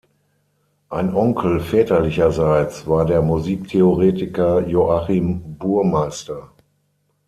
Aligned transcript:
Ein 0.89 1.13
Onkel 1.13 1.59
väterlicherseits 1.59 2.87
war 2.87 3.05
der 3.05 3.21
Musiktheoretiker 3.21 4.67
Joachim 4.67 5.59
Burmeister. 5.59 6.49